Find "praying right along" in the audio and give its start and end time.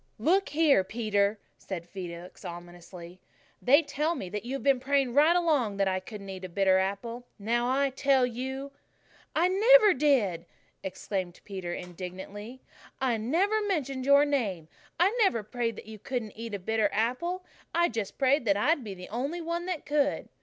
4.79-5.77